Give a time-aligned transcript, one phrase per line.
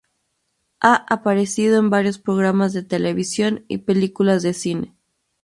[0.79, 4.95] Ha aparecido en varios programas de televisión y películas de cine.